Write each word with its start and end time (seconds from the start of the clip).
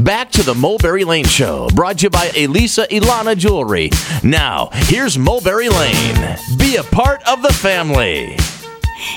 Back 0.00 0.30
to 0.32 0.42
the 0.42 0.54
Mulberry 0.54 1.04
Lane 1.04 1.24
Show, 1.24 1.68
brought 1.72 1.98
to 1.98 2.06
you 2.06 2.10
by 2.10 2.30
Elisa 2.36 2.86
Ilana 2.90 3.36
Jewelry. 3.36 3.90
Now, 4.24 4.70
here's 4.72 5.16
Mulberry 5.16 5.68
Lane. 5.68 6.36
Be 6.58 6.76
a 6.76 6.82
part 6.82 7.22
of 7.28 7.42
the 7.42 7.52
family. 7.52 8.36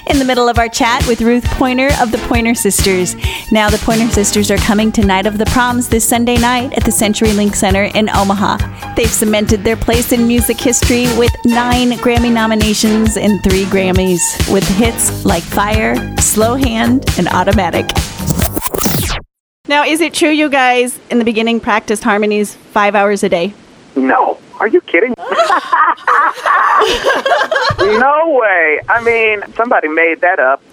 in 0.07 0.19
the 0.19 0.25
middle 0.25 0.47
of 0.47 0.57
our 0.57 0.69
chat 0.69 1.05
with 1.07 1.21
Ruth 1.21 1.45
Pointer 1.51 1.89
of 1.99 2.11
the 2.11 2.17
Pointer 2.29 2.53
Sisters. 2.53 3.15
Now, 3.51 3.69
the 3.69 3.77
Pointer 3.79 4.07
Sisters 4.09 4.51
are 4.51 4.57
coming 4.57 4.91
to 4.93 5.05
Night 5.05 5.25
of 5.25 5.37
the 5.37 5.45
Proms 5.47 5.89
this 5.89 6.07
Sunday 6.07 6.37
night 6.37 6.73
at 6.77 6.83
the 6.83 6.91
Century 6.91 7.33
Link 7.33 7.55
Center 7.55 7.83
in 7.83 8.09
Omaha. 8.09 8.93
They've 8.95 9.09
cemented 9.09 9.63
their 9.63 9.77
place 9.77 10.11
in 10.11 10.27
music 10.27 10.59
history 10.59 11.05
with 11.17 11.35
nine 11.45 11.91
Grammy 11.93 12.31
nominations 12.31 13.17
and 13.17 13.41
three 13.43 13.65
Grammys, 13.65 14.21
with 14.53 14.67
hits 14.77 15.25
like 15.25 15.43
Fire, 15.43 16.15
Slow 16.17 16.55
Hand, 16.55 17.05
and 17.17 17.27
Automatic. 17.29 17.89
Now, 19.67 19.83
is 19.83 19.99
it 19.99 20.13
true 20.13 20.29
you 20.29 20.49
guys 20.49 20.99
in 21.09 21.19
the 21.19 21.25
beginning 21.25 21.59
practiced 21.59 22.03
harmonies 22.03 22.55
five 22.55 22.95
hours 22.95 23.23
a 23.23 23.29
day? 23.29 23.53
No. 23.95 24.39
Are 24.59 24.67
you 24.67 24.81
kidding? 24.81 25.13
no 25.19 25.25
way. 28.41 28.79
I 28.89 29.01
mean, 29.03 29.43
somebody 29.53 29.87
made 29.87 30.21
that 30.21 30.39
up. 30.39 30.63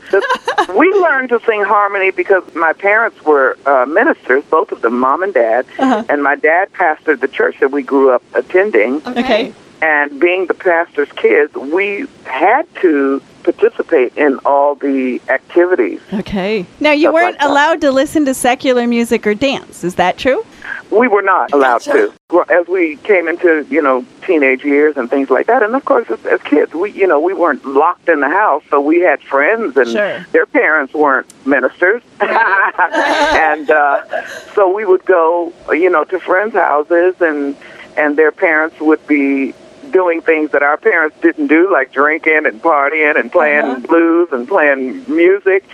We 0.74 0.90
learned 0.92 1.28
to 1.30 1.40
sing 1.44 1.62
harmony 1.64 2.10
because 2.10 2.42
my 2.54 2.72
parents 2.72 3.22
were 3.24 3.58
uh, 3.66 3.84
ministers, 3.86 4.42
both 4.44 4.72
of 4.72 4.80
them, 4.80 4.98
mom 4.98 5.22
and 5.22 5.34
dad, 5.34 5.66
and 5.78 6.22
my 6.22 6.36
dad 6.36 6.72
pastored 6.72 7.20
the 7.20 7.28
church 7.28 7.60
that 7.60 7.72
we 7.72 7.82
grew 7.82 8.10
up 8.10 8.22
attending. 8.34 9.06
Okay. 9.06 9.52
And 9.82 10.18
being 10.18 10.46
the 10.46 10.54
pastor's 10.54 11.12
kids, 11.12 11.52
we 11.54 12.06
had 12.24 12.66
to 12.76 13.20
participate 13.44 14.16
in 14.16 14.38
all 14.44 14.74
the 14.74 15.20
activities. 15.28 16.00
Okay. 16.12 16.66
Now, 16.80 16.92
you 16.92 17.02
Stuff 17.02 17.14
weren't 17.14 17.38
like 17.38 17.48
allowed 17.48 17.80
to 17.82 17.92
listen 17.92 18.24
to 18.24 18.34
secular 18.34 18.86
music 18.86 19.26
or 19.26 19.34
dance. 19.34 19.84
Is 19.84 19.94
that 19.96 20.18
true? 20.18 20.44
We 20.90 21.08
were 21.08 21.22
not 21.22 21.52
allowed 21.52 21.82
to. 21.82 22.12
Well, 22.30 22.44
As 22.50 22.66
we 22.66 22.96
came 22.96 23.28
into, 23.28 23.66
you 23.70 23.82
know, 23.82 24.04
teenage 24.26 24.64
years 24.64 24.96
and 24.96 25.08
things 25.10 25.30
like 25.30 25.46
that, 25.46 25.62
and 25.62 25.74
of 25.76 25.84
course, 25.84 26.10
as, 26.10 26.24
as 26.26 26.40
kids, 26.42 26.72
we, 26.74 26.90
you 26.92 27.06
know, 27.06 27.20
we 27.20 27.34
weren't 27.34 27.64
locked 27.64 28.08
in 28.08 28.20
the 28.20 28.28
house, 28.28 28.62
so 28.70 28.80
we 28.80 29.00
had 29.00 29.20
friends, 29.22 29.76
and 29.76 29.88
Sure. 29.88 30.26
their 30.32 30.46
parents 30.46 30.94
weren't 30.94 31.26
ministers, 31.46 32.02
and 32.20 33.70
uh, 33.70 34.26
so 34.54 34.72
we 34.74 34.84
would 34.84 35.04
go, 35.04 35.52
you 35.70 35.90
know, 35.90 36.04
to 36.04 36.18
friends' 36.18 36.54
houses, 36.54 37.14
and 37.20 37.56
and 37.96 38.16
their 38.16 38.32
parents 38.32 38.80
would 38.80 39.04
be 39.06 39.54
doing 39.94 40.20
things 40.20 40.50
that 40.50 40.62
our 40.62 40.76
parents 40.76 41.16
didn't 41.22 41.46
do, 41.46 41.72
like 41.72 41.92
drinking 41.92 42.44
and 42.44 42.60
partying 42.60 43.18
and 43.18 43.32
playing 43.32 43.64
uh-huh. 43.64 43.86
blues 43.86 44.28
and 44.32 44.46
playing 44.46 45.04
music, 45.08 45.64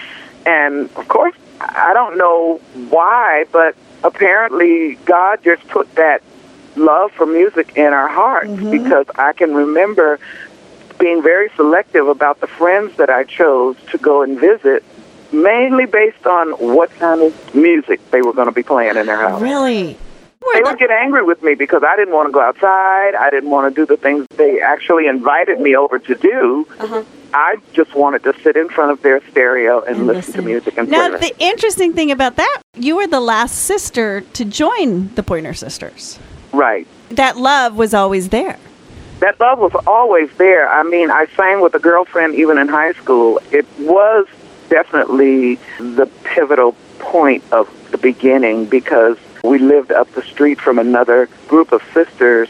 and 0.46 0.88
of 0.96 1.08
course, 1.08 1.34
I 1.60 1.92
don't 1.94 2.16
know 2.16 2.60
why, 2.90 3.46
but 3.50 3.74
apparently 4.04 4.94
God 5.06 5.42
just 5.42 5.66
put 5.68 5.92
that 5.96 6.22
love 6.76 7.12
for 7.12 7.26
music 7.26 7.76
in 7.76 7.92
our 7.92 8.08
hearts 8.08 8.50
mm-hmm. 8.50 8.70
because 8.70 9.06
I 9.16 9.32
can 9.32 9.54
remember 9.54 10.18
being 10.98 11.22
very 11.22 11.50
selective 11.56 12.06
about 12.06 12.40
the 12.40 12.46
friends 12.46 12.96
that 12.96 13.10
I 13.10 13.24
chose 13.24 13.76
to 13.90 13.98
go 13.98 14.22
and 14.22 14.38
visit, 14.38 14.84
mainly 15.32 15.86
based 15.86 16.26
on 16.26 16.50
what 16.52 16.90
kind 16.90 17.22
of 17.22 17.54
music 17.54 18.00
they 18.10 18.20
were 18.20 18.34
going 18.34 18.48
to 18.48 18.52
be 18.52 18.62
playing 18.62 18.96
in 18.96 19.06
their 19.06 19.16
house. 19.16 19.40
Really? 19.40 19.96
They 20.54 20.62
would 20.62 20.78
get 20.78 20.90
angry 20.90 21.22
with 21.22 21.42
me 21.42 21.54
because 21.54 21.82
I 21.82 21.96
didn't 21.96 22.14
want 22.14 22.28
to 22.28 22.32
go 22.32 22.40
outside. 22.40 23.14
I 23.14 23.28
didn't 23.30 23.50
want 23.50 23.74
to 23.74 23.80
do 23.80 23.86
the 23.86 23.96
things 23.96 24.26
they 24.36 24.60
actually 24.60 25.06
invited 25.06 25.60
me 25.60 25.76
over 25.76 25.98
to 25.98 26.14
do. 26.14 26.66
Uh-huh. 26.78 27.04
I 27.32 27.56
just 27.72 27.94
wanted 27.94 28.24
to 28.24 28.34
sit 28.42 28.56
in 28.56 28.68
front 28.68 28.90
of 28.90 29.02
their 29.02 29.20
stereo 29.30 29.80
and, 29.82 30.06
listen, 30.08 30.34
to 30.34 30.42
music 30.42 30.76
and 30.76 30.88
Now, 30.90 31.08
the 31.16 31.32
interesting 31.38 31.92
thing 31.92 32.10
about 32.10 32.36
that, 32.36 32.62
you 32.74 32.96
were 32.96 33.06
the 33.06 33.20
last 33.20 33.54
sister 33.64 34.22
to 34.22 34.44
join 34.44 35.14
the 35.14 35.22
Pointer 35.22 35.54
Sisters. 35.54 36.18
right. 36.52 36.86
That 37.10 37.36
love 37.36 37.76
was 37.76 37.92
always 37.94 38.28
there. 38.30 38.58
that 39.20 39.38
love 39.40 39.58
was 39.58 39.74
always 39.86 40.30
there. 40.38 40.68
I 40.68 40.82
mean, 40.84 41.10
I 41.10 41.26
sang 41.36 41.60
with 41.60 41.74
a 41.74 41.78
girlfriend 41.80 42.34
even 42.36 42.56
in 42.58 42.68
high 42.68 42.92
school. 42.92 43.40
It 43.52 43.66
was 43.78 44.26
definitely 44.68 45.56
the 45.78 46.06
pivotal 46.24 46.74
point 47.00 47.42
of 47.52 47.68
the 47.90 47.98
beginning 47.98 48.66
because 48.66 49.16
we 49.42 49.58
lived 49.58 49.92
up 49.92 50.10
the 50.12 50.22
street 50.22 50.60
from 50.60 50.78
another 50.78 51.28
group 51.48 51.72
of 51.72 51.82
sisters 51.92 52.48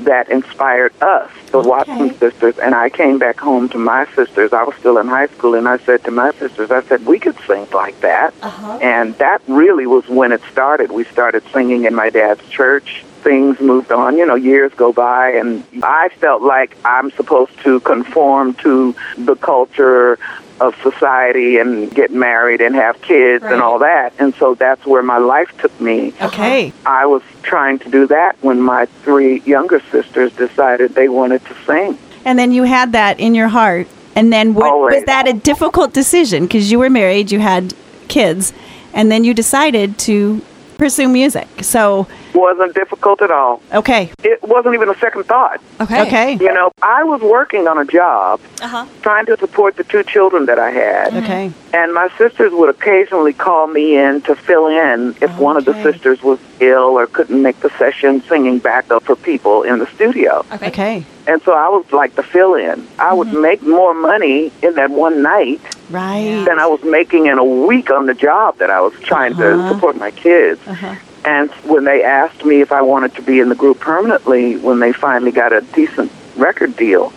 that 0.00 0.28
inspired 0.28 0.92
us, 1.02 1.30
the 1.50 1.58
Watson 1.58 2.14
sisters, 2.18 2.58
and 2.58 2.74
I 2.74 2.88
came 2.88 3.18
back 3.18 3.38
home 3.38 3.68
to 3.70 3.78
my 3.78 4.06
sisters. 4.14 4.52
I 4.52 4.62
was 4.62 4.76
still 4.76 4.98
in 4.98 5.08
high 5.08 5.26
school, 5.26 5.54
and 5.54 5.68
I 5.68 5.78
said 5.78 6.04
to 6.04 6.10
my 6.10 6.30
sisters, 6.32 6.70
I 6.70 6.82
said, 6.82 7.04
we 7.04 7.18
could 7.18 7.36
sing 7.46 7.66
like 7.72 8.00
that. 8.00 8.32
Uh-huh. 8.42 8.78
And 8.80 9.14
that 9.16 9.42
really 9.48 9.86
was 9.86 10.08
when 10.08 10.30
it 10.30 10.40
started. 10.52 10.92
We 10.92 11.04
started 11.04 11.42
singing 11.52 11.84
in 11.84 11.94
my 11.94 12.10
dad's 12.10 12.48
church. 12.48 13.04
Things 13.22 13.58
moved 13.58 13.90
on, 13.90 14.16
you 14.16 14.24
know, 14.24 14.36
years 14.36 14.72
go 14.74 14.92
by, 14.92 15.30
and 15.30 15.64
I 15.82 16.10
felt 16.20 16.42
like 16.42 16.76
I'm 16.84 17.10
supposed 17.10 17.58
to 17.64 17.80
conform 17.80 18.54
to 18.54 18.94
the 19.16 19.34
culture 19.34 20.20
of 20.60 20.74
society 20.82 21.58
and 21.58 21.90
get 21.94 22.10
married 22.10 22.60
and 22.60 22.74
have 22.74 23.00
kids 23.00 23.44
and 23.44 23.62
all 23.62 23.78
that. 23.78 24.12
And 24.18 24.34
so 24.34 24.54
that's 24.54 24.84
where 24.84 25.02
my 25.02 25.18
life 25.18 25.56
took 25.58 25.78
me. 25.80 26.12
Okay. 26.20 26.72
I 26.84 27.06
was 27.06 27.22
trying 27.42 27.78
to 27.80 27.90
do 27.90 28.06
that 28.08 28.36
when 28.42 28.60
my 28.60 28.86
three 29.02 29.40
younger 29.40 29.80
sisters 29.90 30.32
decided 30.32 30.94
they 30.94 31.08
wanted 31.08 31.44
to 31.46 31.54
sing. 31.64 31.98
And 32.24 32.38
then 32.38 32.52
you 32.52 32.64
had 32.64 32.92
that 32.92 33.20
in 33.20 33.34
your 33.34 33.48
heart. 33.48 33.86
And 34.14 34.32
then 34.32 34.54
what, 34.54 34.72
was 34.78 35.04
that 35.04 35.28
a 35.28 35.32
difficult 35.32 35.92
decision? 35.92 36.44
Because 36.44 36.72
you 36.72 36.78
were 36.78 36.90
married, 36.90 37.30
you 37.30 37.38
had 37.38 37.72
kids, 38.08 38.52
and 38.92 39.12
then 39.12 39.22
you 39.22 39.32
decided 39.32 39.96
to 40.00 40.42
pursue 40.76 41.08
music. 41.08 41.46
So, 41.62 42.08
Wasn't 42.38 42.74
difficult 42.74 43.20
at 43.22 43.30
all. 43.30 43.60
okay. 43.72 44.10
It 44.22 44.38
wasn't 44.42 44.74
even 44.74 44.88
a 44.88 44.98
second 44.98 45.24
thought. 45.24 45.60
Okay. 45.80 46.02
Okay. 46.06 46.28
You 46.34 46.52
know, 46.52 46.70
I 46.82 47.02
was 47.04 47.20
working 47.20 47.66
on 47.66 47.76
a 47.78 47.84
job 47.84 48.40
uh-huh. 48.62 48.86
trying 49.02 49.26
to 49.26 49.36
support 49.38 49.76
the 49.76 49.84
two 49.84 50.02
children 50.04 50.46
that 50.46 50.58
I 50.58 50.70
had. 50.70 51.08
Mm-hmm. 51.12 51.24
Okay. 51.24 51.44
And 51.74 51.92
my 51.92 52.08
sisters 52.16 52.52
would 52.52 52.70
occasionally 52.76 53.32
call 53.32 53.66
me 53.66 53.96
in 53.98 54.20
to 54.22 54.34
fill 54.36 54.66
in 54.68 55.16
if 55.20 55.36
one 55.38 55.56
of 55.56 55.64
the 55.64 55.74
sisters 55.82 56.22
was 56.22 56.38
ill 56.60 56.90
or 56.98 57.06
couldn't 57.06 57.42
make 57.42 57.58
the 57.60 57.70
session 57.82 58.22
singing 58.22 58.58
backup 58.58 59.02
for 59.04 59.16
people 59.16 59.62
in 59.64 59.78
the 59.80 59.86
studio. 59.96 60.44
Okay. 60.52 60.68
Okay. 60.68 61.04
And 61.26 61.42
so 61.42 61.52
I 61.52 61.68
was 61.68 61.84
like 61.92 62.14
the 62.14 62.22
fill 62.22 62.54
in. 62.54 62.86
I 62.98 63.12
would 63.14 63.28
mm-hmm. 63.28 63.42
make 63.42 63.62
more 63.62 63.94
money 63.94 64.52
in 64.62 64.74
that 64.74 64.90
one 64.90 65.22
night 65.22 65.60
Right. 65.90 66.44
than 66.46 66.58
I 66.58 66.66
was 66.66 66.82
making 66.84 67.26
in 67.26 67.38
a 67.38 67.44
week 67.44 67.90
on 67.90 68.06
the 68.06 68.14
job 68.14 68.58
that 68.58 68.70
I 68.70 68.80
was 68.80 68.92
trying 69.00 69.32
Uh-huh. 69.34 69.68
to 69.68 69.74
support 69.74 69.96
my 69.96 70.10
kids. 70.10 70.60
Uh-huh. 70.66 70.94
And 71.28 71.50
when 71.70 71.84
they 71.84 72.02
asked 72.02 72.42
me 72.42 72.62
if 72.62 72.72
I 72.72 72.80
wanted 72.80 73.14
to 73.16 73.22
be 73.22 73.38
in 73.38 73.50
the 73.50 73.54
group 73.54 73.80
permanently, 73.80 74.56
when 74.56 74.78
they 74.80 74.94
finally 74.94 75.30
got 75.30 75.52
a 75.52 75.60
decent 75.60 76.10
record 76.36 76.74
deal, 76.74 77.12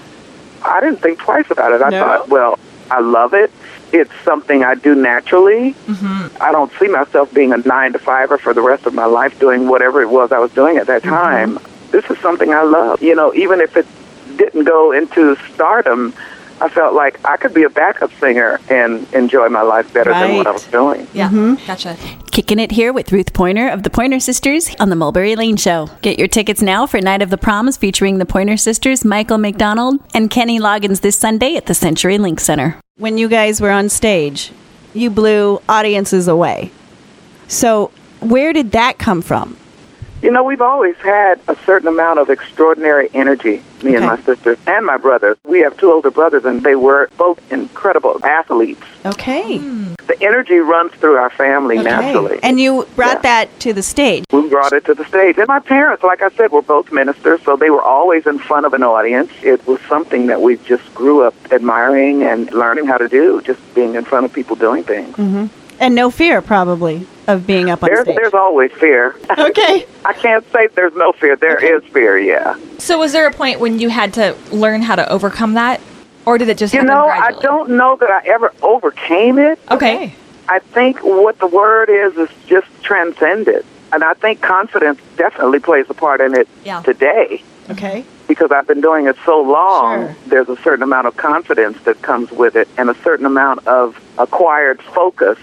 I 0.63 0.81
didn't 0.81 0.97
think 0.97 1.19
twice 1.19 1.49
about 1.49 1.71
it. 1.71 1.81
I 1.81 1.89
No? 1.91 1.99
thought, 2.03 2.27
well, 2.27 2.59
I 2.91 2.99
love 2.99 3.33
it. 3.33 3.51
It's 3.93 4.11
something 4.25 4.65
I 4.65 4.75
do 4.75 4.95
naturally. 4.95 5.75
Mm-hmm. 5.87 6.43
I 6.43 6.51
don't 6.51 6.71
see 6.77 6.89
myself 6.89 7.33
being 7.33 7.53
a 7.53 7.57
nine 7.59 7.93
to 7.93 7.99
fiver 7.99 8.37
for 8.37 8.53
the 8.53 8.61
rest 8.61 8.85
of 8.85 8.93
my 8.93 9.05
life 9.05 9.39
doing 9.39 9.69
whatever 9.69 10.01
it 10.01 10.09
was 10.09 10.33
I 10.33 10.39
was 10.39 10.51
doing 10.51 10.75
at 10.75 10.87
that 10.87 11.03
mm-hmm. 11.03 11.55
time. 11.55 11.59
This 11.91 12.03
is 12.09 12.17
something 12.19 12.53
I 12.53 12.63
love. 12.63 13.01
You 13.01 13.15
know, 13.15 13.33
even 13.33 13.61
if 13.61 13.77
it 13.77 13.87
didn't 14.35 14.65
go 14.65 14.91
into 14.91 15.37
stardom, 15.53 16.13
I 16.61 16.69
felt 16.69 16.93
like 16.93 17.19
I 17.25 17.37
could 17.37 17.55
be 17.55 17.63
a 17.63 17.69
backup 17.69 18.13
singer 18.13 18.59
and 18.69 19.11
enjoy 19.13 19.49
my 19.49 19.63
life 19.63 19.91
better 19.91 20.11
than 20.11 20.37
what 20.37 20.45
I 20.45 20.51
was 20.51 20.65
doing. 20.65 21.07
Yeah. 21.11 21.29
Mm-hmm. 21.29 21.65
Gotcha. 21.65 21.97
Kicking 22.31 22.59
it 22.59 22.71
here 22.71 22.93
with 22.93 23.11
Ruth 23.11 23.33
Pointer 23.33 23.67
of 23.67 23.81
the 23.81 23.89
Pointer 23.89 24.19
Sisters 24.19 24.73
on 24.79 24.89
the 24.89 24.95
Mulberry 24.95 25.35
Lane 25.35 25.57
Show. 25.57 25.89
Get 26.03 26.19
your 26.19 26.27
tickets 26.27 26.61
now 26.61 26.85
for 26.85 27.01
Night 27.01 27.23
of 27.23 27.31
the 27.31 27.37
Proms 27.37 27.77
featuring 27.77 28.19
the 28.19 28.27
Pointer 28.27 28.57
Sisters, 28.57 29.03
Michael 29.03 29.39
McDonald, 29.39 29.99
and 30.13 30.29
Kenny 30.29 30.59
Loggins 30.59 31.01
this 31.01 31.17
Sunday 31.17 31.55
at 31.55 31.65
the 31.65 31.73
Century 31.73 32.19
Link 32.19 32.39
Center. 32.39 32.79
When 32.97 33.17
you 33.17 33.27
guys 33.27 33.59
were 33.59 33.71
on 33.71 33.89
stage, 33.89 34.51
you 34.93 35.09
blew 35.09 35.59
audiences 35.67 36.27
away. 36.27 36.71
So, 37.47 37.91
where 38.19 38.53
did 38.53 38.71
that 38.73 38.99
come 38.99 39.23
from? 39.23 39.57
You 40.21 40.29
know, 40.29 40.43
we've 40.43 40.61
always 40.61 40.95
had 40.97 41.39
a 41.47 41.55
certain 41.65 41.87
amount 41.87 42.19
of 42.19 42.29
extraordinary 42.29 43.09
energy, 43.13 43.63
me 43.81 43.95
and 43.95 44.05
my 44.05 44.21
sisters 44.21 44.59
and 44.67 44.85
my 44.85 44.97
brothers. 44.97 45.35
We 45.45 45.61
have 45.61 45.75
two 45.77 45.91
older 45.91 46.11
brothers, 46.11 46.45
and 46.45 46.61
they 46.61 46.75
were 46.75 47.09
both 47.17 47.39
incredible 47.51 48.23
athletes. 48.23 48.83
Okay. 49.03 49.57
Hmm. 49.57 49.93
The 50.05 50.21
energy 50.21 50.57
runs 50.57 50.91
through 50.93 51.15
our 51.15 51.31
family 51.31 51.79
naturally. 51.79 52.39
And 52.43 52.59
you 52.59 52.87
brought 52.95 53.17
Yeah. 53.23 53.45
that 53.45 53.59
to 53.61 53.73
the 53.73 53.81
stage. 53.81 54.23
we 54.31 54.47
brought 54.47 54.73
it 54.73 54.85
to 54.85 54.93
the 54.93 55.05
stage. 55.05 55.37
And 55.39 55.47
my 55.47 55.59
parents, 55.59 56.03
like 56.03 56.21
I 56.21 56.29
said, 56.29 56.51
were 56.51 56.61
both 56.61 56.91
ministers, 56.91 57.41
so 57.43 57.55
they 57.55 57.71
were 57.71 57.81
always 57.81 58.27
in 58.27 58.37
front 58.37 58.67
of 58.67 58.73
an 58.73 58.83
audience. 58.83 59.31
It 59.41 59.65
was 59.65 59.79
something 59.89 60.27
that 60.27 60.41
we 60.41 60.57
just 60.57 60.93
grew 60.93 61.23
up 61.23 61.33
admiring 61.51 62.21
and 62.21 62.51
learning 62.53 62.85
how 62.85 62.97
to 62.97 63.07
do, 63.07 63.41
just 63.41 63.59
being 63.73 63.95
in 63.95 64.03
front 64.05 64.25
of 64.25 64.33
people 64.33 64.55
doing 64.55 64.83
things. 64.83 65.15
Mm-hmm. 65.15 65.45
And 65.81 65.95
no 65.95 66.11
fear, 66.11 66.43
probably, 66.43 67.07
of 67.27 67.47
being 67.47 67.71
up 67.71 67.81
on 67.81 67.89
There's, 67.89 68.03
stage. 68.03 68.15
there's 68.15 68.35
always 68.35 68.71
fear. 68.73 69.15
okay. 69.37 69.87
I 70.05 70.13
can't 70.13 70.45
say 70.53 70.67
there's 70.75 70.93
no 70.93 71.11
fear. 71.11 71.35
There 71.35 71.57
is 71.57 71.83
fear, 71.91 72.19
yeah. 72.19 72.55
So 72.77 72.99
was 72.99 73.13
there 73.13 73.27
a 73.27 73.33
point 73.33 73.59
when 73.59 73.79
you 73.79 73.89
had 73.89 74.13
to 74.13 74.37
learn 74.51 74.83
how 74.83 74.95
to 74.95 75.09
overcome 75.11 75.55
that? 75.55 75.81
Or 76.27 76.37
did 76.37 76.49
it 76.49 76.59
just 76.59 76.71
You 76.75 76.81
happen 76.81 76.93
know, 76.93 77.07
I 77.07 77.31
don't 77.41 77.71
know 77.71 77.95
that 77.95 78.11
I 78.11 78.21
ever 78.27 78.53
overcame 78.61 79.39
it. 79.39 79.57
Okay. 79.71 80.13
I 80.47 80.59
think 80.59 80.99
what 80.99 81.39
the 81.39 81.47
word 81.47 81.89
is 81.89 82.15
is 82.15 82.29
just 82.45 82.67
transcended. 82.83 83.65
and 83.91 84.03
I 84.03 84.13
think 84.13 84.39
confidence 84.39 84.99
definitely 85.17 85.59
plays 85.59 85.87
a 85.89 85.93
part 85.95 86.21
in 86.21 86.35
it 86.35 86.47
Yeah. 86.63 86.81
today 86.83 87.43
Okay. 87.71 88.05
because 88.27 88.51
I've 88.51 88.67
been 88.67 88.81
doing 88.81 89.07
it 89.07 89.15
so 89.25 89.41
long. 89.41 90.01
Sure. 90.05 90.15
There's 90.27 90.47
a 90.49 90.55
certain 90.61 90.83
amount 90.83 91.07
of 91.07 91.17
confidence 91.17 91.77
that 91.85 92.01
comes 92.03 92.31
with 92.31 92.55
it, 92.55 92.67
and 92.77 92.89
a 92.89 92.95
certain 93.03 93.25
amount 93.25 93.65
of 93.67 93.99
acquired 94.19 94.79
focus 94.81 95.37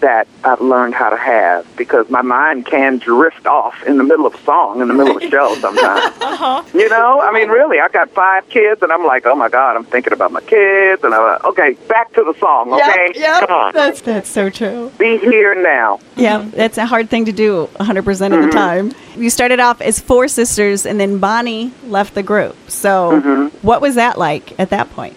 that 0.00 0.26
I've 0.44 0.60
learned 0.60 0.94
how 0.94 1.10
to 1.10 1.16
have 1.16 1.66
because 1.76 2.08
my 2.10 2.22
mind 2.22 2.66
can 2.66 2.98
drift 2.98 3.46
off 3.46 3.82
in 3.84 3.98
the 3.98 4.04
middle 4.04 4.26
of 4.26 4.34
a 4.34 4.38
song, 4.44 4.80
in 4.80 4.88
the 4.88 4.94
middle 4.94 5.16
of 5.16 5.22
a 5.22 5.30
show 5.30 5.54
sometimes. 5.60 6.14
Uh-huh. 6.26 6.62
You 6.74 6.88
know, 6.88 7.20
I 7.20 7.32
mean, 7.32 7.48
really, 7.48 7.78
I 7.78 7.88
got 7.88 8.10
five 8.10 8.48
kids, 8.48 8.82
and 8.82 8.92
I'm 8.92 9.06
like, 9.06 9.26
oh 9.26 9.34
my 9.34 9.48
God, 9.48 9.76
I'm 9.76 9.84
thinking 9.84 10.12
about 10.12 10.32
my 10.32 10.40
kids, 10.40 11.02
and 11.04 11.14
I'm 11.14 11.22
like, 11.22 11.44
okay, 11.44 11.72
back 11.88 12.12
to 12.14 12.24
the 12.24 12.34
song, 12.38 12.72
okay? 12.74 13.12
Come 13.14 13.50
on. 13.50 13.72
That's 13.72 14.00
that's 14.00 14.28
so 14.28 14.50
true. 14.50 14.92
Be 14.98 15.18
here 15.18 15.54
now. 15.54 16.00
Yeah, 16.16 16.38
that's 16.52 16.78
a 16.78 16.84
hard 16.84 17.08
thing 17.08 17.26
to 17.26 17.32
do 17.32 17.68
100% 17.76 17.98
of 17.98 18.04
the 18.06 18.26
mm-hmm. 18.26 18.50
time. 18.50 18.92
You 19.16 19.30
started 19.30 19.60
off 19.60 19.80
as 19.80 20.00
four 20.00 20.28
sisters 20.28 20.84
and 20.84 20.98
then 21.00 21.18
Bonnie 21.18 21.72
left 21.84 22.14
the 22.14 22.22
group. 22.22 22.56
So, 22.68 23.20
mm-hmm. 23.20 23.56
what 23.66 23.80
was 23.80 23.94
that 23.94 24.18
like 24.18 24.58
at 24.58 24.70
that 24.70 24.90
point? 24.90 25.16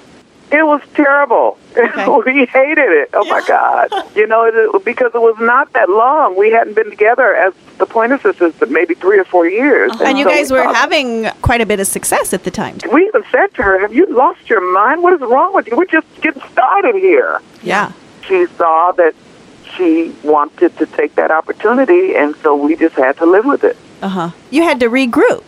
It 0.51 0.65
was 0.65 0.81
terrible. 0.95 1.57
Okay. 1.77 2.07
we 2.25 2.45
hated 2.47 2.89
it. 2.91 3.09
Oh 3.13 3.23
my 3.25 3.41
God! 3.47 3.89
You 4.15 4.25
know, 4.25 4.45
it, 4.45 4.83
because 4.85 5.11
it 5.13 5.21
was 5.21 5.35
not 5.39 5.71
that 5.73 5.89
long. 5.89 6.35
We 6.37 6.49
hadn't 6.49 6.73
been 6.73 6.89
together 6.89 7.35
as 7.35 7.53
the 7.77 7.85
Pointer 7.85 8.17
Sisters, 8.17 8.53
but 8.59 8.71
maybe 8.71 8.95
three 8.95 9.19
or 9.19 9.25
four 9.25 9.47
years. 9.47 9.91
And 10.01 10.17
you 10.17 10.23
so 10.25 10.29
guys 10.31 10.51
we 10.51 10.57
were 10.57 10.63
thought- 10.65 10.75
having 10.75 11.29
quite 11.41 11.61
a 11.61 11.65
bit 11.67 11.79
of 11.79 11.85
success 11.87 12.33
at 12.33 12.43
the 12.45 12.51
time. 12.51 12.77
We 12.91 13.05
even 13.07 13.23
said 13.31 13.53
to 13.55 13.63
her, 13.63 13.79
"Have 13.79 13.93
you 13.93 14.07
lost 14.07 14.49
your 14.49 14.61
mind? 14.73 15.03
What 15.03 15.13
is 15.13 15.21
wrong 15.21 15.53
with 15.53 15.67
you? 15.67 15.77
We're 15.77 15.85
just 15.85 16.07
getting 16.21 16.41
started 16.51 16.95
here." 16.95 17.41
Yeah. 17.61 17.91
She 18.27 18.47
saw 18.57 18.91
that 18.93 19.13
she 19.77 20.15
wanted 20.23 20.75
to 20.77 20.87
take 20.87 21.13
that 21.15 21.29
opportunity, 21.29 22.15
and 22.15 22.35
so 22.37 22.55
we 22.55 22.75
just 22.75 22.95
had 22.95 23.17
to 23.17 23.25
live 23.25 23.45
with 23.45 23.63
it. 23.63 23.77
Uh 24.01 24.07
huh. 24.09 24.29
You 24.49 24.63
had 24.63 24.79
to 24.79 24.89
regroup. 24.89 25.43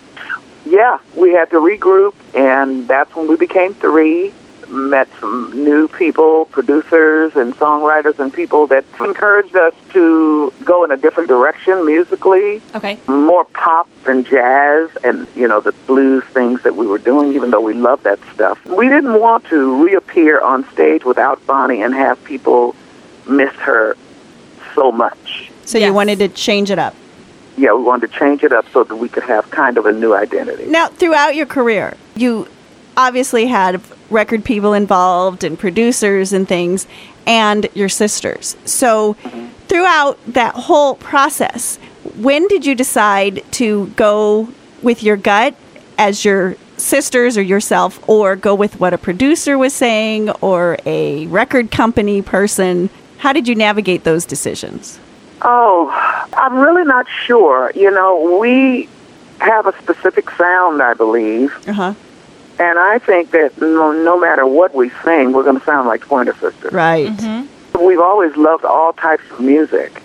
Yeah, 0.65 0.99
we 1.15 1.31
had 1.31 1.49
to 1.49 1.55
regroup, 1.55 2.13
and 2.35 2.87
that's 2.87 3.13
when 3.15 3.27
we 3.27 3.35
became 3.35 3.73
three. 3.73 4.31
Met 4.71 5.09
some 5.19 5.51
new 5.53 5.89
people, 5.89 6.45
producers 6.45 7.35
and 7.35 7.53
songwriters, 7.55 8.17
and 8.19 8.33
people 8.33 8.67
that 8.67 8.85
encouraged 9.01 9.53
us 9.55 9.73
to 9.91 10.53
go 10.63 10.85
in 10.85 10.91
a 10.91 10.97
different 10.97 11.27
direction 11.27 11.85
musically, 11.85 12.61
Okay. 12.73 12.97
more 13.07 13.43
pop 13.43 13.89
and 14.07 14.25
jazz, 14.25 14.89
and 15.03 15.27
you 15.35 15.45
know 15.45 15.59
the 15.59 15.73
blues 15.87 16.23
things 16.33 16.61
that 16.63 16.75
we 16.77 16.87
were 16.87 16.97
doing. 16.99 17.33
Even 17.33 17.51
though 17.51 17.59
we 17.59 17.73
loved 17.73 18.05
that 18.05 18.19
stuff, 18.33 18.63
we 18.65 18.87
didn't 18.87 19.19
want 19.19 19.43
to 19.47 19.83
reappear 19.83 20.39
on 20.39 20.65
stage 20.71 21.03
without 21.03 21.45
Bonnie 21.45 21.81
and 21.81 21.93
have 21.93 22.23
people 22.23 22.73
miss 23.27 23.53
her 23.55 23.97
so 24.73 24.89
much. 24.91 25.51
So 25.65 25.77
Yes. 25.77 25.87
you 25.87 25.93
wanted 25.93 26.19
to 26.19 26.29
change 26.29 26.71
it 26.71 26.79
up. 26.79 26.95
Yeah, 27.57 27.73
we 27.73 27.83
wanted 27.83 28.09
to 28.11 28.17
change 28.17 28.41
it 28.43 28.53
up 28.53 28.65
so 28.71 28.85
that 28.85 28.95
we 28.95 29.09
could 29.09 29.23
have 29.23 29.51
kind 29.51 29.77
of 29.77 29.85
a 29.85 29.91
new 29.91 30.15
identity. 30.15 30.65
Now, 30.67 30.87
throughout 30.87 31.35
your 31.35 31.45
career, 31.45 31.95
you 32.15 32.47
obviously 32.97 33.47
had 33.47 33.81
record 34.09 34.43
people 34.43 34.73
involved 34.73 35.43
and 35.43 35.57
producers 35.57 36.33
and 36.33 36.47
things, 36.47 36.87
and 37.25 37.67
your 37.73 37.89
sisters. 37.89 38.55
So, 38.65 39.13
throughout 39.67 40.19
that 40.27 40.53
whole 40.55 40.95
process, 40.95 41.77
when 42.17 42.47
did 42.47 42.65
you 42.65 42.75
decide 42.75 43.43
to 43.53 43.87
go 43.95 44.49
with 44.81 45.03
your 45.03 45.17
gut 45.17 45.55
as 45.97 46.25
your 46.25 46.55
sisters 46.77 47.37
or 47.37 47.41
yourself, 47.43 48.07
or 48.09 48.35
go 48.35 48.55
with 48.55 48.79
what 48.79 48.93
a 48.93 48.97
producer 48.97 49.57
was 49.57 49.73
saying 49.73 50.31
or 50.41 50.77
a 50.85 51.27
record 51.27 51.69
company 51.71 52.21
person? 52.21 52.89
How 53.19 53.33
did 53.33 53.47
you 53.47 53.53
navigate 53.53 54.03
those 54.03 54.25
decisions? 54.25 54.99
Oh, 55.43 55.89
I'm 56.33 56.57
really 56.57 56.83
not 56.83 57.07
sure. 57.25 57.71
You 57.75 57.91
know, 57.91 58.39
we 58.39 58.89
have 59.39 59.67
a 59.67 59.77
specific 59.81 60.29
sound, 60.31 60.81
I 60.81 60.93
believe, 60.95 61.53
Uh 61.67 61.73
huh. 61.73 61.93
And 62.61 62.77
I 62.77 62.99
think 62.99 63.31
that 63.31 63.59
no, 63.59 63.91
no 63.91 64.19
matter 64.19 64.45
what 64.45 64.75
we 64.75 64.91
sing, 65.03 65.31
we're 65.31 65.43
going 65.43 65.57
to 65.57 65.65
sound 65.65 65.87
like 65.87 66.01
Pointer 66.01 66.33
Sisters. 66.33 66.71
Right. 66.71 67.07
Mm-hmm. 67.07 67.83
We've 67.83 67.99
always 67.99 68.35
loved 68.37 68.65
all 68.65 68.93
types 68.93 69.23
of 69.31 69.39
music, 69.39 70.03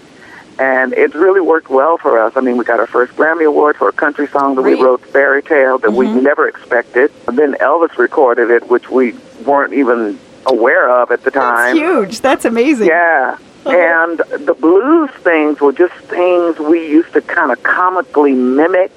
and 0.58 0.94
it's 0.94 1.14
really 1.14 1.42
worked 1.42 1.68
well 1.68 1.98
for 1.98 2.18
us. 2.18 2.32
I 2.34 2.40
mean, 2.40 2.56
we 2.56 2.64
got 2.64 2.80
our 2.80 2.86
first 2.86 3.12
Grammy 3.12 3.46
Award 3.46 3.76
for 3.76 3.90
a 3.90 3.92
country 3.92 4.26
song 4.28 4.54
that 4.54 4.62
Great. 4.62 4.78
we 4.78 4.84
wrote, 4.84 5.04
Fairy 5.04 5.42
Tale, 5.42 5.76
that 5.80 5.90
we 5.92 6.06
mm-hmm. 6.06 6.22
never 6.22 6.48
expected. 6.48 7.12
And 7.28 7.38
then 7.38 7.54
Elvis 7.60 7.98
recorded 7.98 8.50
it, 8.50 8.70
which 8.70 8.88
we 8.88 9.12
weren't 9.44 9.74
even 9.74 10.18
aware 10.46 10.88
of 10.88 11.10
at 11.10 11.24
the 11.24 11.30
time. 11.30 11.76
Huge. 11.76 12.20
That's 12.22 12.46
amazing. 12.46 12.86
Yeah. 12.86 13.36
Uh-huh. 13.66 13.76
And 13.76 14.46
the 14.46 14.54
blues 14.54 15.10
things 15.22 15.60
were 15.60 15.72
just 15.72 15.92
things 16.04 16.58
we 16.58 16.88
used 16.88 17.12
to 17.12 17.20
kind 17.20 17.52
of 17.52 17.62
comically 17.64 18.32
mimic 18.32 18.92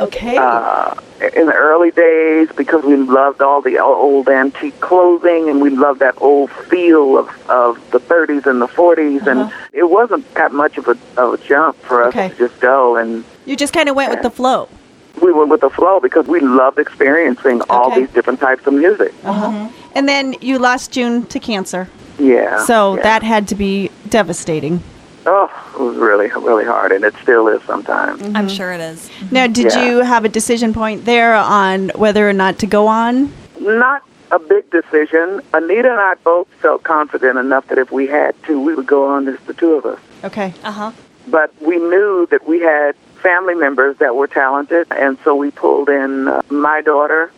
Okay. 0.00 0.36
uh, 0.36 0.94
in 1.34 1.46
the 1.46 1.54
early 1.54 1.90
days 1.90 2.48
because 2.56 2.84
we 2.84 2.96
loved 2.96 3.40
all 3.40 3.62
the 3.62 3.78
old 3.78 4.28
antique 4.28 4.78
clothing 4.80 5.48
and 5.48 5.60
we 5.62 5.70
loved 5.70 6.00
that 6.00 6.14
old 6.20 6.50
feel 6.50 7.16
of, 7.18 7.28
of 7.48 7.90
the 7.90 7.98
30s 7.98 8.46
and 8.46 8.60
the 8.60 8.66
40s. 8.68 9.26
And 9.26 9.50
it 9.72 9.84
wasn't 9.90 10.32
that 10.34 10.52
much 10.52 10.76
of 10.76 10.88
a, 10.88 10.98
of 11.16 11.34
a 11.34 11.38
jump 11.38 11.76
for 11.78 12.02
us 12.02 12.08
Okay. 12.08 12.28
to 12.28 12.36
just 12.36 12.60
go. 12.60 12.96
And 12.96 13.24
you 13.46 13.56
just 13.56 13.72
kind 13.72 13.88
of 13.88 13.96
went 13.96 14.10
with 14.10 14.22
the 14.22 14.30
flow. 14.30 14.68
we 15.22 15.32
went 15.32 15.48
with 15.48 15.62
the 15.62 15.70
flow 15.70 15.98
because 16.00 16.26
we 16.26 16.40
loved 16.40 16.78
experiencing 16.78 17.62
all 17.70 17.94
these 17.94 18.10
different 18.10 18.38
types 18.38 18.66
of 18.66 18.74
music. 18.74 19.14
And 19.24 20.06
then 20.06 20.34
you 20.42 20.58
lost 20.58 20.92
June 20.92 21.24
to 21.26 21.40
cancer. 21.40 21.88
Yeah. 22.18 22.62
So 22.64 22.96
yeah. 22.96 23.02
that 23.02 23.22
had 23.22 23.48
to 23.48 23.54
be 23.54 23.90
devastating. 24.10 24.82
Oh, 25.28 25.50
it 25.74 25.80
was 25.80 25.96
really, 25.96 26.28
really 26.28 26.64
hard, 26.64 26.92
and 26.92 27.04
it 27.04 27.14
still 27.22 27.48
is 27.48 27.60
sometimes. 27.64 28.22
I'm 28.34 28.48
sure 28.48 28.72
it 28.72 28.80
is. 28.80 29.10
Now, 29.32 29.46
did 29.48 29.72
Yeah. 29.74 29.84
you 29.86 29.98
have 29.98 30.24
a 30.24 30.28
decision 30.28 30.72
point 30.72 31.04
there 31.04 31.34
on 31.34 31.88
whether 31.96 32.28
or 32.28 32.32
not 32.32 32.58
to 32.60 32.66
go 32.66 32.86
on? 32.86 33.32
Not 33.60 34.02
a 34.30 34.38
big 34.38 34.70
decision. 34.70 35.40
Anita 35.52 35.90
and 35.90 36.00
I 36.00 36.14
both 36.22 36.46
felt 36.60 36.84
confident 36.84 37.38
enough 37.38 37.66
that 37.68 37.78
if 37.78 37.90
we 37.90 38.06
had 38.06 38.40
to, 38.44 38.60
we 38.60 38.74
would 38.74 38.86
go 38.86 39.06
on 39.06 39.26
as 39.28 39.38
the 39.46 39.54
two 39.54 39.72
of 39.72 39.84
us. 39.86 39.98
Okay. 40.24 40.54
Uh 40.62 40.70
huh. 40.70 40.92
But 41.28 41.52
we 41.60 41.76
knew 41.78 42.26
that 42.30 42.46
we 42.46 42.60
had 42.60 42.94
family 43.20 43.54
members 43.56 43.96
that 43.98 44.14
were 44.14 44.28
talented, 44.28 44.86
and 44.92 45.18
so 45.24 45.34
we 45.34 45.50
pulled 45.50 45.88
in 45.88 46.28
uh, 46.28 46.42
my 46.50 46.82
daughter, 46.82 47.32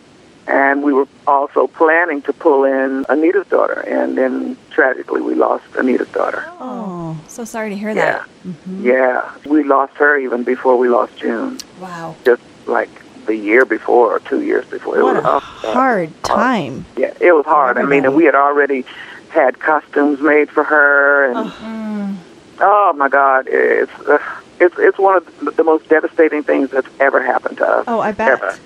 and 0.45 0.83
we 0.83 0.93
were 0.93 1.07
also 1.25 1.65
planning 1.67 2.21
to 2.23 2.33
pull 2.33 2.63
in 2.65 3.05
Anita's 3.09 3.47
daughter, 3.47 3.79
and 3.87 4.15
then 4.15 4.57
tragically 4.69 5.21
we 5.21 5.33
lost 5.33 5.63
Anita's 5.77 6.09
daughter. 6.09 6.43
Oh. 6.59 6.98
So 7.27 7.45
sorry 7.45 7.69
to 7.69 7.75
hear 7.77 7.89
Yeah, 7.89 8.23
that. 8.45 8.53
yeah. 8.81 9.31
We 9.45 9.63
lost 9.63 9.93
her 9.95 10.17
even 10.17 10.43
before 10.43 10.77
we 10.77 10.89
lost 10.89 11.15
June, 11.17 11.57
Wow. 11.79 12.15
just 12.25 12.41
like 12.67 12.89
the 13.25 13.35
year 13.35 13.65
before 13.65 14.11
or 14.15 14.19
two 14.19 14.41
years 14.41 14.65
before. 14.65 14.97
It 14.97 15.03
What 15.03 15.15
was 15.15 15.25
a 15.25 15.27
uh, 15.27 15.39
hard 15.73 16.11
time. 16.23 16.85
Yeah, 16.97 17.13
it 17.19 17.33
was 17.33 17.45
hard. 17.45 17.77
I 17.77 17.83
mean, 17.83 18.13
we 18.15 18.25
had 18.25 18.35
already 18.35 18.85
had 19.29 19.59
costumes 19.59 20.19
made 20.19 20.49
for 20.49 20.63
her, 20.63 21.31
and 21.31 22.17
oh, 22.59 22.93
my 22.93 23.09
God, 23.09 23.47
it's 23.47 23.91
uh, 24.07 24.17
it's 24.59 24.75
it's 24.79 24.97
one 24.97 25.17
of 25.17 25.39
the- 25.39 25.51
the 25.51 25.63
most 25.63 25.87
devastating 25.89 26.43
things 26.43 26.71
that's 26.71 26.87
ever 26.99 27.21
happened 27.21 27.57
to 27.57 27.67
us. 27.67 27.85
Oh, 27.87 27.99
I 27.99 28.11
bet. 28.11 28.29
Ever. 28.29 28.57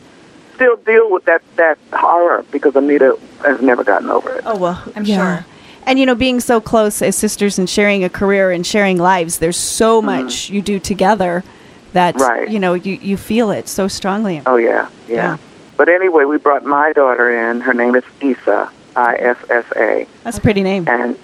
Still 0.56 0.76
deal 0.78 1.12
with 1.12 1.26
that 1.26 1.42
that 1.58 1.78
horror 1.92 2.46
because 2.52 2.76
Anita 2.76 3.18
has 3.44 3.62
never 3.62 3.84
gotten 3.84 4.10
over 4.10 4.30
it. 4.38 4.44
Oh, 4.46 4.56
well. 4.56 4.82
I'm 4.96 5.04
yeah. 5.04 5.18
sure. 5.38 5.46
And, 5.86 6.00
you 6.00 6.06
know, 6.06 6.16
being 6.16 6.40
so 6.40 6.62
close 6.62 7.02
as 7.02 7.16
sisters 7.16 7.60
and 7.60 7.70
sharing 7.70 8.04
a 8.04 8.10
career 8.10 8.52
and 8.52 8.66
sharing 8.66 8.98
lives, 8.98 9.40
there's 9.40 9.58
so 9.58 10.02
much 10.02 10.50
you 10.50 10.62
do 10.62 10.80
together 10.80 11.44
that, 11.94 12.16
Mm-hmm. 12.16 12.24
Right. 12.24 12.50
you 12.50 12.60
know, 12.60 12.74
you, 12.74 12.94
you 12.96 13.18
feel 13.18 13.52
it 13.52 13.68
so 13.68 13.88
strongly. 13.88 14.42
Oh 14.46 14.56
yeah, 14.58 14.90
yeah, 15.08 15.16
Yeah. 15.16 15.38
But 15.78 15.90
anyway, 15.90 16.26
we 16.26 16.38
brought 16.38 16.64
my 16.66 16.94
daughter 16.94 17.50
in. 17.50 17.62
Her 17.62 17.74
name 17.74 17.96
is 17.96 18.04
Issa, 18.22 18.72
I 18.96 19.16
S 19.16 19.38
S 19.50 19.66
A, 19.76 20.08
That's 20.24 20.38
a 20.38 20.42
pretty 20.42 20.64
name. 20.64 20.88
and 20.88 21.18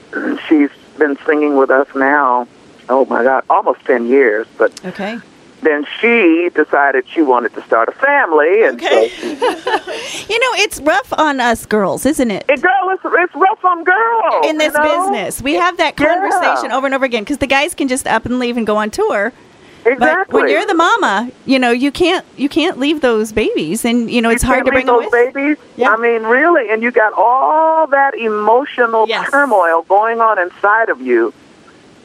she's 0.47 0.69
been 0.97 1.17
singing 1.25 1.55
with 1.57 1.69
us 1.69 1.87
now. 1.95 2.47
Oh 2.89 3.05
my 3.05 3.23
God, 3.23 3.43
almost 3.49 3.85
ten 3.85 4.07
years. 4.07 4.47
But 4.57 4.83
Okay. 4.85 5.19
Then 5.61 5.85
she 5.99 6.49
decided 6.55 7.05
she 7.07 7.21
wanted 7.21 7.53
to 7.55 7.61
start 7.63 7.89
a 7.89 7.91
family, 7.93 8.63
and 8.63 8.81
so 8.81 9.07
she 9.09 9.27
You 10.33 10.39
know, 10.39 10.53
it's 10.63 10.79
rough 10.81 11.11
on 11.17 11.39
us 11.39 11.65
girls, 11.65 12.05
isn't 12.05 12.31
it? 12.31 12.45
It, 12.49 12.61
girl, 12.61 12.71
it's, 12.89 13.03
it's 13.05 13.35
rough 13.35 13.63
on 13.65 13.83
girls. 13.83 14.45
in 14.45 14.57
this 14.57 14.73
you 14.73 14.83
know? 14.83 15.11
business. 15.11 15.41
We 15.41 15.53
have 15.55 15.77
that 15.77 15.99
Yeah. 15.99 16.07
conversation 16.07 16.71
over 16.71 16.85
and 16.85 16.95
over 16.95 17.05
again 17.05 17.23
because 17.23 17.39
the 17.39 17.47
guys 17.47 17.73
can 17.75 17.87
just 17.87 18.07
up 18.07 18.25
and 18.25 18.39
leave 18.39 18.57
and 18.57 18.65
go 18.65 18.77
on 18.77 18.89
tour. 18.91 19.33
Exactly. 19.85 20.25
But 20.31 20.33
when 20.33 20.49
you're 20.49 20.65
the 20.65 20.73
mama, 20.73 21.31
you 21.45 21.57
know, 21.57 21.71
you 21.71 21.89
can't 21.89 22.25
you 22.35 22.49
can't 22.49 22.77
leave 22.79 22.99
those 22.99 23.31
babies 23.31 23.85
and 23.85 24.11
you 24.11 24.21
know, 24.21 24.29
it's 24.29 24.43
You 24.43 24.47
hard 24.49 24.65
to 24.65 24.71
bring 24.71 24.85
leave 24.87 25.09
those 25.09 25.11
babies. 25.33 25.57
Yeah. 25.77 25.91
I 25.93 25.97
mean, 25.97 26.23
really, 26.23 26.69
and 26.69 26.83
you 26.83 26.91
got 26.91 27.13
all 27.13 27.87
that 27.87 28.13
emotional 28.13 29.07
Yes. 29.07 29.29
turmoil 29.31 29.83
going 29.83 30.19
on 30.19 30.37
inside 30.37 30.89
of 30.89 31.01
you. 31.01 31.33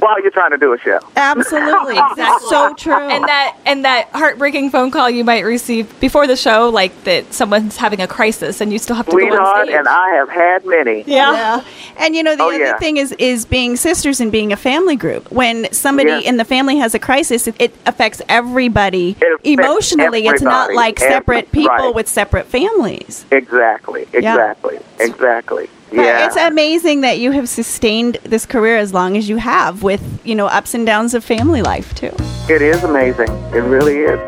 While 0.04 0.20
you're 0.20 0.30
trying 0.30 0.50
to 0.50 0.58
do 0.58 0.72
a 0.74 0.78
show. 0.78 1.00
Absolutely. 1.16 1.96
Exactly. 2.14 2.48
So 2.48 2.74
true. 2.74 2.92
and 2.94 3.24
that 3.24 3.56
and 3.66 3.84
that 3.84 4.08
heartbreaking 4.10 4.70
phone 4.70 4.90
call 4.90 5.08
you 5.08 5.24
might 5.24 5.40
receive 5.40 5.98
before 6.00 6.26
the 6.26 6.36
show, 6.36 6.68
like 6.68 6.92
that 7.04 7.32
someone's 7.32 7.76
having 7.76 8.00
a 8.00 8.06
crisis 8.06 8.60
and 8.60 8.72
you 8.72 8.78
still 8.78 8.94
have 8.96 9.06
to 9.06 9.12
go 9.12 9.18
on 9.18 9.28
Sweetheart, 9.30 9.66
stage. 9.66 9.76
and 9.76 9.88
I 9.88 10.08
have 10.10 10.28
had 10.28 10.66
many. 10.66 11.02
yeah. 11.06 11.32
Yeah. 11.32 11.64
And 11.98 12.14
you 12.14 12.22
know 12.22 12.36
the 12.36 12.42
Oh, 12.42 12.48
other 12.54 12.58
yeah. 12.64 12.78
thing 12.78 12.98
is 12.98 13.12
is 13.12 13.46
being 13.46 13.76
sisters 13.76 14.20
and 14.20 14.30
being 14.30 14.52
a 14.52 14.56
family 14.56 14.96
group. 14.96 15.30
When 15.32 15.72
somebody 15.72 16.10
Yeah. 16.10 16.18
in 16.30 16.36
the 16.36 16.44
family 16.44 16.76
has 16.76 16.94
a 16.94 16.98
crisis, 16.98 17.46
it, 17.48 17.54
it 17.58 17.74
affects 17.86 18.20
everybody 18.28 19.10
It 19.20 19.22
affects 19.22 19.40
emotionally. 19.48 20.26
It's 20.26 20.42
not 20.42 20.64
everybody. 20.70 20.76
like 20.76 21.00
Every- 21.00 21.14
separate 21.14 21.52
people 21.52 21.76
right. 21.86 21.94
with 21.94 22.08
separate 22.08 22.46
families. 22.46 23.24
Exactly, 23.30 24.06
exactly, 24.12 24.78
exactly. 25.00 25.68
But 25.94 26.04
Yeah. 26.04 26.26
It's 26.26 26.36
amazing 26.36 27.02
that 27.02 27.18
you 27.18 27.30
have 27.32 27.48
sustained 27.48 28.18
this 28.24 28.46
career 28.46 28.76
as 28.76 28.92
long 28.92 29.16
as 29.16 29.28
you 29.28 29.36
have 29.36 29.82
with, 29.82 30.02
you 30.24 30.34
know, 30.34 30.46
ups 30.46 30.74
and 30.74 30.84
downs 30.84 31.14
of 31.14 31.24
family 31.24 31.62
life 31.62 31.94
too. 31.94 32.12
it 32.48 32.60
is 32.60 32.82
amazing. 32.84 33.28
It 33.54 33.62
really 33.62 34.00
is. 34.00 34.20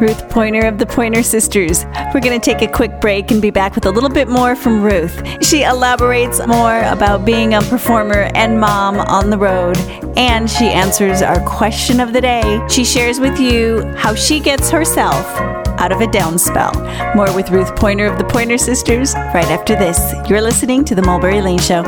Ruth 0.00 0.28
Pointer 0.28 0.66
of 0.66 0.78
the 0.78 0.86
Pointer 0.86 1.22
Sisters. 1.22 1.84
We're 2.12 2.20
going 2.20 2.38
to 2.38 2.44
take 2.44 2.62
a 2.62 2.70
quick 2.70 3.00
break 3.00 3.30
and 3.30 3.40
be 3.40 3.50
back 3.50 3.74
with 3.74 3.86
a 3.86 3.90
little 3.90 4.10
bit 4.10 4.28
more 4.28 4.54
from 4.54 4.82
Ruth. 4.82 5.22
She 5.42 5.62
elaborates 5.62 6.44
more 6.46 6.82
about 6.82 7.24
being 7.24 7.54
a 7.54 7.62
performer 7.62 8.30
and 8.34 8.60
mom 8.60 8.98
on 8.98 9.30
the 9.30 9.38
road, 9.38 9.76
and 10.16 10.50
she 10.50 10.66
answers 10.66 11.22
our 11.22 11.40
question 11.46 12.00
of 12.00 12.12
the 12.12 12.20
day. 12.20 12.60
She 12.68 12.84
shares 12.84 13.18
with 13.20 13.38
you 13.38 13.84
how 13.96 14.14
she 14.14 14.40
gets 14.40 14.70
herself 14.70 15.24
out 15.78 15.92
of 15.92 16.00
a 16.00 16.06
down 16.06 16.38
spell. 16.38 16.72
More 17.14 17.32
with 17.34 17.50
Ruth 17.50 17.74
Pointer 17.76 18.06
of 18.06 18.18
the 18.18 18.24
Pointer 18.24 18.58
Sisters 18.58 19.14
right 19.14 19.50
after 19.50 19.74
this. 19.74 20.14
You're 20.28 20.42
listening 20.42 20.84
to 20.86 20.94
The 20.94 21.02
Mulberry 21.02 21.40
Lane 21.40 21.58
Show. 21.58 21.82